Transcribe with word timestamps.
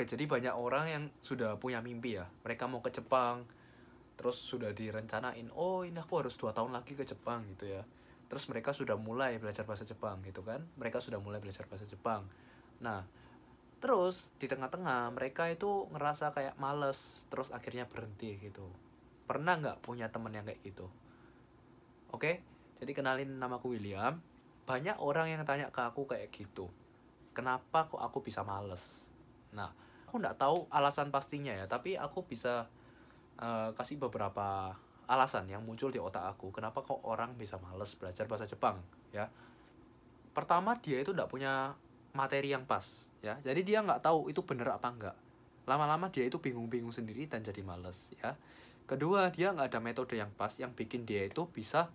Oke, 0.00 0.16
jadi 0.16 0.24
banyak 0.24 0.56
orang 0.56 0.84
yang 0.88 1.04
sudah 1.20 1.60
punya 1.60 1.84
mimpi 1.84 2.16
ya. 2.16 2.24
Mereka 2.24 2.64
mau 2.64 2.80
ke 2.80 2.88
Jepang, 2.88 3.44
terus 4.16 4.40
sudah 4.40 4.72
direncanain, 4.72 5.52
oh 5.52 5.84
ini 5.84 6.00
aku 6.00 6.24
harus 6.24 6.40
dua 6.40 6.56
tahun 6.56 6.72
lagi 6.72 6.96
ke 6.96 7.04
Jepang 7.04 7.44
gitu 7.52 7.68
ya. 7.68 7.84
Terus 8.24 8.48
mereka 8.48 8.72
sudah 8.72 8.96
mulai 8.96 9.36
belajar 9.36 9.68
bahasa 9.68 9.84
Jepang 9.84 10.24
gitu 10.24 10.40
kan. 10.40 10.64
Mereka 10.80 11.04
sudah 11.04 11.20
mulai 11.20 11.36
belajar 11.44 11.68
bahasa 11.68 11.84
Jepang. 11.84 12.24
Nah, 12.80 13.04
terus 13.84 14.32
di 14.40 14.48
tengah-tengah 14.48 15.12
mereka 15.12 15.52
itu 15.52 15.84
ngerasa 15.92 16.32
kayak 16.32 16.56
males, 16.56 17.28
terus 17.28 17.52
akhirnya 17.52 17.84
berhenti 17.84 18.40
gitu. 18.40 18.72
Pernah 19.28 19.60
nggak 19.60 19.84
punya 19.84 20.08
temen 20.08 20.32
yang 20.32 20.48
kayak 20.48 20.64
gitu? 20.64 20.88
Oke, 22.08 22.40
jadi 22.80 22.96
kenalin 22.96 23.36
namaku 23.36 23.76
William. 23.76 24.16
Banyak 24.64 24.96
orang 24.96 25.28
yang 25.28 25.44
tanya 25.44 25.68
ke 25.68 25.84
aku 25.84 26.08
kayak 26.08 26.32
gitu. 26.32 26.72
Kenapa 27.36 27.84
kok 27.84 28.00
aku 28.00 28.24
bisa 28.24 28.40
males? 28.40 29.12
Nah, 29.52 29.89
aku 30.10 30.18
nggak 30.18 30.42
tahu 30.42 30.66
alasan 30.74 31.14
pastinya 31.14 31.54
ya, 31.54 31.70
tapi 31.70 31.94
aku 31.94 32.26
bisa 32.26 32.66
uh, 33.38 33.70
kasih 33.78 34.02
beberapa 34.02 34.74
alasan 35.06 35.46
yang 35.46 35.62
muncul 35.62 35.94
di 35.94 36.02
otak 36.02 36.26
aku. 36.34 36.50
Kenapa 36.50 36.82
kok 36.82 36.98
orang 37.06 37.38
bisa 37.38 37.62
males 37.62 37.94
belajar 37.94 38.26
bahasa 38.26 38.50
Jepang? 38.50 38.82
Ya, 39.14 39.30
pertama 40.34 40.74
dia 40.82 40.98
itu 40.98 41.14
nggak 41.14 41.30
punya 41.30 41.78
materi 42.10 42.50
yang 42.50 42.66
pas, 42.66 43.06
ya. 43.22 43.38
Jadi 43.46 43.62
dia 43.62 43.86
nggak 43.86 44.02
tahu 44.02 44.26
itu 44.26 44.42
bener 44.42 44.74
apa 44.74 44.90
enggak. 44.90 45.16
Lama-lama 45.70 46.10
dia 46.10 46.26
itu 46.26 46.42
bingung-bingung 46.42 46.90
sendiri 46.90 47.30
dan 47.30 47.46
jadi 47.46 47.62
males, 47.62 48.10
ya. 48.18 48.34
Kedua, 48.90 49.30
dia 49.30 49.54
nggak 49.54 49.70
ada 49.70 49.78
metode 49.78 50.18
yang 50.18 50.34
pas 50.34 50.50
yang 50.58 50.74
bikin 50.74 51.06
dia 51.06 51.22
itu 51.22 51.46
bisa 51.46 51.86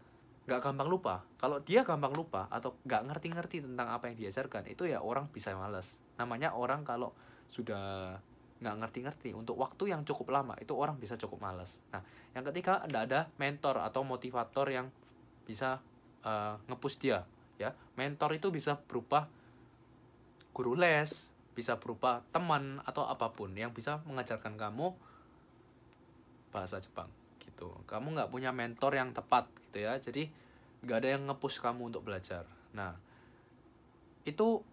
nggak 0.48 0.64
gampang 0.64 0.88
lupa. 0.88 1.28
Kalau 1.36 1.60
dia 1.60 1.84
gampang 1.84 2.16
lupa 2.16 2.48
atau 2.48 2.80
nggak 2.88 3.12
ngerti-ngerti 3.12 3.68
tentang 3.68 3.92
apa 3.92 4.08
yang 4.08 4.16
diajarkan, 4.16 4.72
itu 4.72 4.88
ya 4.88 5.04
orang 5.04 5.28
bisa 5.28 5.52
males. 5.52 6.00
Namanya 6.16 6.56
orang 6.56 6.88
kalau 6.88 7.12
sudah 7.50 8.16
nggak 8.56 8.76
ngerti-ngerti 8.82 9.36
untuk 9.36 9.60
waktu 9.60 9.92
yang 9.92 10.08
cukup 10.08 10.32
lama 10.32 10.56
itu 10.64 10.72
orang 10.74 10.96
bisa 10.96 11.20
cukup 11.20 11.44
malas. 11.44 11.84
Nah, 11.92 12.02
yang 12.32 12.48
ketiga 12.48 12.82
tidak 12.88 13.02
ada 13.12 13.20
mentor 13.36 13.84
atau 13.84 14.02
motivator 14.08 14.72
yang 14.72 14.88
bisa 15.44 15.84
uh, 16.24 16.56
ngepush 16.72 16.98
dia, 16.98 17.28
ya. 17.60 17.76
Mentor 18.00 18.40
itu 18.40 18.50
bisa 18.50 18.80
berupa 18.80 19.28
guru 20.56 20.74
les, 20.80 21.36
bisa 21.52 21.76
berupa 21.76 22.24
teman 22.32 22.80
atau 22.88 23.04
apa 23.06 23.32
pun 23.36 23.52
yang 23.54 23.76
bisa 23.76 24.00
mengajarkan 24.08 24.56
kamu 24.56 24.96
bahasa 26.56 26.80
Jepang 26.80 27.12
gitu. 27.44 27.70
Kamu 27.86 28.16
nggak 28.16 28.32
punya 28.32 28.56
mentor 28.56 28.96
yang 28.96 29.12
tepat 29.12 29.52
gitu 29.68 29.84
ya, 29.84 30.00
jadi 30.00 30.32
nggak 30.84 30.98
ada 31.04 31.10
yang 31.20 31.24
ngepush 31.28 31.60
kamu 31.60 31.92
untuk 31.92 32.08
belajar. 32.08 32.48
Nah, 32.72 32.96
itu 34.24 34.64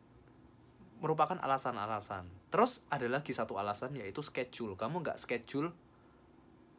merupakan 1.02 1.34
alasan-alasan. 1.36 2.24
Terus 2.48 2.86
ada 2.86 3.04
lagi 3.10 3.34
satu 3.34 3.58
alasan 3.58 3.92
yaitu 3.98 4.22
schedule. 4.22 4.78
Kamu 4.78 5.02
nggak 5.02 5.18
schedule 5.18 5.74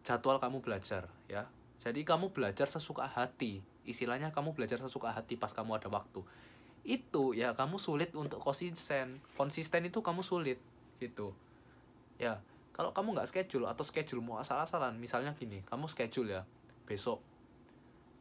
jadwal 0.08 0.40
kamu 0.40 0.64
belajar 0.64 1.12
ya. 1.28 1.52
Jadi 1.84 2.08
kamu 2.08 2.32
belajar 2.32 2.72
sesuka 2.72 3.04
hati. 3.04 3.60
Istilahnya 3.84 4.32
kamu 4.32 4.56
belajar 4.56 4.80
sesuka 4.80 5.12
hati 5.12 5.36
pas 5.36 5.52
kamu 5.52 5.76
ada 5.76 5.92
waktu. 5.92 6.24
Itu 6.88 7.36
ya 7.36 7.52
kamu 7.52 7.76
sulit 7.76 8.16
untuk 8.16 8.40
konsisten. 8.40 9.20
Konsisten 9.36 9.84
itu 9.84 10.00
kamu 10.00 10.24
sulit 10.24 10.64
gitu. 11.04 11.36
Ya, 12.16 12.40
kalau 12.72 12.96
kamu 12.96 13.20
nggak 13.20 13.28
schedule 13.28 13.68
atau 13.68 13.84
schedule 13.84 14.24
mau 14.24 14.40
asal-asalan, 14.40 14.96
misalnya 14.96 15.36
gini, 15.36 15.60
kamu 15.68 15.92
schedule 15.92 16.40
ya 16.40 16.42
besok 16.88 17.20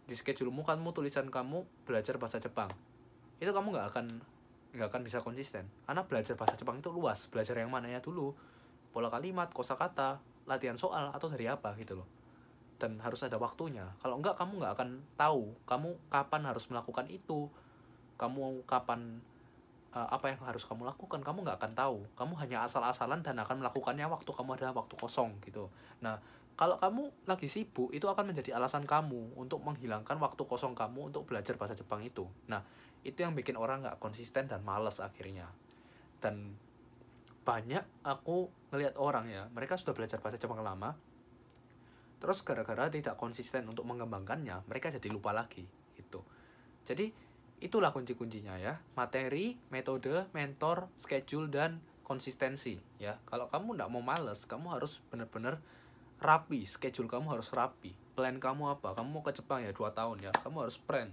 di 0.07 0.15
schedulemu 0.19 0.67
kamu 0.67 0.91
tulisan 0.91 1.31
kamu 1.31 1.65
belajar 1.87 2.19
bahasa 2.19 2.43
Jepang. 2.43 2.71
Itu 3.39 3.55
kamu 3.55 3.75
nggak 3.75 3.87
akan 3.95 4.07
nggak 4.73 4.89
akan 4.89 5.03
bisa 5.05 5.21
konsisten. 5.21 5.69
Karena 5.85 6.03
belajar 6.05 6.35
bahasa 6.37 6.57
Jepang 6.57 6.81
itu 6.81 6.89
luas. 6.89 7.29
Belajar 7.29 7.57
yang 7.61 7.69
mananya 7.69 8.01
dulu 8.01 8.33
pola 8.93 9.09
kalimat 9.09 9.49
kosakata 9.53 10.21
latihan 10.45 10.77
soal 10.77 11.13
atau 11.13 11.29
dari 11.29 11.49
apa 11.49 11.73
gitu 11.77 12.01
loh. 12.01 12.09
Dan 12.81 12.99
harus 12.99 13.23
ada 13.23 13.39
waktunya. 13.39 13.87
Kalau 14.01 14.19
enggak 14.19 14.35
kamu 14.35 14.65
nggak 14.65 14.73
akan 14.75 14.89
tahu. 15.15 15.55
Kamu 15.69 15.89
kapan 16.09 16.43
harus 16.49 16.65
melakukan 16.73 17.07
itu. 17.13 17.47
Kamu 18.17 18.65
kapan 18.67 19.21
uh, 19.93 20.09
apa 20.09 20.33
yang 20.33 20.41
harus 20.43 20.65
kamu 20.65 20.89
lakukan 20.89 21.21
kamu 21.21 21.45
nggak 21.47 21.59
akan 21.61 21.73
tahu. 21.77 21.99
Kamu 22.17 22.35
hanya 22.41 22.65
asal-asalan 22.65 23.21
dan 23.21 23.39
akan 23.39 23.61
melakukannya 23.63 24.09
waktu 24.09 24.31
kamu 24.33 24.59
ada 24.59 24.73
waktu 24.73 24.95
kosong 24.97 25.37
gitu. 25.45 25.69
Nah 26.01 26.19
kalau 26.53 26.77
kamu 26.77 27.09
lagi 27.25 27.49
sibuk 27.49 27.89
itu 27.97 28.05
akan 28.09 28.33
menjadi 28.33 28.57
alasan 28.61 28.85
kamu 28.85 29.37
untuk 29.41 29.65
menghilangkan 29.65 30.21
waktu 30.21 30.43
kosong 30.45 30.77
kamu 30.77 31.13
untuk 31.13 31.25
belajar 31.25 31.57
bahasa 31.57 31.77
Jepang 31.77 32.05
itu. 32.05 32.29
Nah 32.49 32.61
itu 33.03 33.19
yang 33.23 33.35
bikin 33.35 33.59
orang 33.59 33.83
nggak 33.83 33.99
konsisten 33.99 34.47
dan 34.47 34.63
males 34.63 35.03
akhirnya. 35.03 35.51
Dan 36.23 36.55
banyak 37.43 37.83
aku 38.07 38.51
ngelihat 38.71 38.95
orang 38.99 39.27
ya 39.27 39.51
mereka 39.51 39.75
sudah 39.75 39.93
belajar 39.99 40.23
bahasa 40.23 40.39
Jepang 40.39 40.63
lama 40.63 40.95
terus 42.23 42.47
gara-gara 42.47 42.87
tidak 42.87 43.19
konsisten 43.19 43.67
untuk 43.67 43.83
mengembangkannya 43.83 44.63
mereka 44.71 44.95
jadi 44.95 45.11
lupa 45.11 45.35
lagi 45.35 45.67
itu 45.99 46.23
jadi 46.87 47.11
itulah 47.59 47.91
kunci-kuncinya 47.91 48.63
ya 48.63 48.79
materi 48.95 49.59
metode 49.75 50.31
mentor 50.31 50.87
schedule 50.95 51.51
dan 51.51 51.83
konsistensi 52.03 52.75
ya. 52.99 53.15
Kalau 53.25 53.47
kamu 53.47 53.79
nggak 53.79 53.91
mau 53.91 54.03
males 54.03 54.43
kamu 54.45 54.75
harus 54.75 54.99
benar-benar 55.09 55.63
rapi 56.19 56.67
schedule 56.67 57.07
kamu 57.07 57.39
harus 57.39 57.51
rapi 57.55 57.95
plan 58.13 58.37
kamu 58.39 58.79
apa 58.79 58.95
kamu 58.99 59.09
mau 59.09 59.23
ke 59.23 59.33
Jepang 59.35 59.63
ya 59.63 59.71
dua 59.71 59.95
tahun 59.95 60.23
ya 60.23 60.31
kamu 60.43 60.67
harus 60.67 60.79
plan 60.79 61.11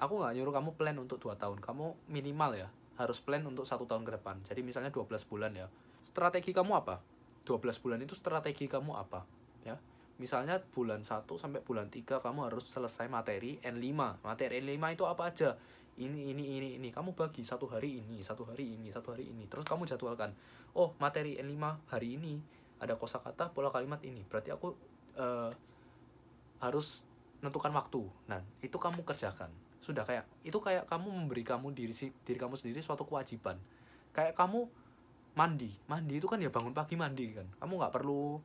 aku 0.00 0.16
nggak 0.16 0.32
nyuruh 0.40 0.54
kamu 0.56 0.70
plan 0.80 0.96
untuk 0.96 1.20
dua 1.20 1.36
tahun. 1.36 1.60
Kamu 1.60 2.08
minimal 2.08 2.56
ya 2.56 2.68
harus 2.96 3.20
plan 3.20 3.44
untuk 3.44 3.68
satu 3.68 3.84
tahun 3.84 4.08
ke 4.08 4.16
depan. 4.20 4.40
Jadi 4.48 4.60
misalnya 4.64 4.88
12 4.88 5.08
bulan 5.28 5.52
ya. 5.52 5.68
Strategi 6.04 6.56
kamu 6.56 6.72
apa? 6.72 7.00
12 7.44 7.80
bulan 7.84 8.00
itu 8.00 8.16
strategi 8.16 8.64
kamu 8.68 8.96
apa? 8.96 9.24
Ya. 9.64 9.76
Misalnya 10.20 10.60
bulan 10.72 11.04
1 11.04 11.24
sampai 11.24 11.60
bulan 11.64 11.88
3 11.88 12.20
kamu 12.20 12.48
harus 12.48 12.64
selesai 12.68 13.08
materi 13.08 13.60
N5 13.60 14.20
materi 14.24 14.60
N5 14.60 14.84
itu 14.96 15.04
apa 15.04 15.22
aja? 15.28 15.56
Ini 16.00 16.32
ini 16.32 16.44
ini 16.56 16.68
ini. 16.80 16.88
Kamu 16.88 17.12
bagi 17.12 17.44
satu 17.44 17.68
hari 17.68 18.00
ini 18.00 18.24
satu 18.24 18.48
hari 18.48 18.76
ini 18.76 18.88
satu 18.88 19.12
hari 19.12 19.28
ini. 19.28 19.48
Terus 19.48 19.64
kamu 19.68 19.84
jadwalkan 19.84 20.32
oh 20.76 20.96
materi 21.00 21.36
N5 21.40 21.92
hari 21.92 22.16
ini 22.16 22.40
ada 22.80 22.96
kosakata 22.96 23.52
pola 23.52 23.68
kalimat 23.68 24.00
ini. 24.04 24.24
Berarti 24.28 24.52
aku 24.52 24.76
uh, 25.16 25.52
harus 26.60 27.04
menentukan 27.40 27.72
waktu. 27.72 28.00
Nah 28.28 28.44
itu 28.60 28.76
kamu 28.76 29.04
kerjakan 29.08 29.48
sudah 29.80 30.04
kayak 30.04 30.28
itu 30.44 30.56
kayak 30.60 30.84
kamu 30.84 31.08
memberi 31.08 31.40
kamu 31.40 31.72
diri 31.72 31.92
diri 32.24 32.38
kamu 32.38 32.54
sendiri 32.56 32.84
suatu 32.84 33.08
kewajiban. 33.08 33.56
Kayak 34.12 34.36
kamu 34.36 34.68
mandi. 35.34 35.72
Mandi 35.88 36.20
itu 36.20 36.28
kan 36.28 36.36
ya 36.36 36.52
bangun 36.52 36.76
pagi 36.76 37.00
mandi 37.00 37.32
kan. 37.32 37.48
Kamu 37.58 37.80
nggak 37.80 37.92
perlu 37.92 38.36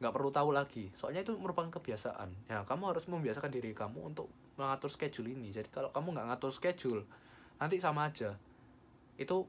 nggak 0.00 0.12
perlu 0.16 0.30
tahu 0.32 0.50
lagi. 0.56 0.88
Soalnya 0.96 1.20
itu 1.20 1.36
merupakan 1.36 1.68
kebiasaan. 1.68 2.48
Ya 2.48 2.64
kamu 2.64 2.96
harus 2.96 3.04
membiasakan 3.06 3.52
diri 3.52 3.76
kamu 3.76 4.16
untuk 4.16 4.32
mengatur 4.56 4.88
schedule 4.88 5.36
ini. 5.36 5.52
Jadi 5.52 5.68
kalau 5.68 5.92
kamu 5.92 6.16
nggak 6.16 6.26
ngatur 6.32 6.52
schedule 6.56 7.04
nanti 7.60 7.76
sama 7.76 8.08
aja. 8.08 8.40
Itu 9.20 9.44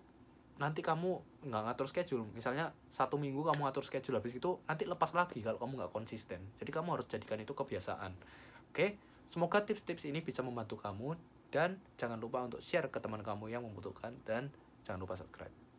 nanti 0.60 0.84
kamu 0.84 1.10
nggak 1.48 1.64
ngatur 1.72 1.88
schedule. 1.88 2.28
Misalnya 2.36 2.76
satu 2.92 3.16
minggu 3.16 3.40
kamu 3.40 3.64
ngatur 3.64 3.88
schedule 3.88 4.20
habis 4.20 4.36
itu 4.36 4.60
nanti 4.68 4.84
lepas 4.84 5.16
lagi 5.16 5.40
kalau 5.40 5.56
kamu 5.56 5.80
nggak 5.80 5.92
konsisten. 5.96 6.44
Jadi 6.60 6.70
kamu 6.76 7.00
harus 7.00 7.08
jadikan 7.08 7.40
itu 7.40 7.56
kebiasaan. 7.56 8.12
Oke 8.68 9.11
Semoga 9.32 9.64
tips-tips 9.64 10.04
ini 10.12 10.20
bisa 10.20 10.44
membantu 10.44 10.76
kamu 10.76 11.16
dan 11.56 11.80
jangan 11.96 12.20
lupa 12.20 12.44
untuk 12.44 12.60
share 12.60 12.92
ke 12.92 13.00
teman 13.00 13.24
kamu 13.24 13.48
yang 13.48 13.64
membutuhkan 13.64 14.12
dan 14.28 14.52
jangan 14.84 15.08
lupa 15.08 15.16
subscribe. 15.16 15.71